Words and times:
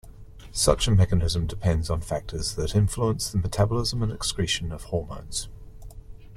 Such 0.51 0.87
a 0.87 0.95
mechanism 0.95 1.45
depends 1.45 1.91
on 1.91 2.01
factors 2.01 2.55
that 2.55 2.75
influence 2.75 3.31
the 3.31 3.37
metabolism 3.37 4.01
and 4.01 4.11
excretion 4.11 4.71
of 4.71 4.85
hormones. 4.85 5.47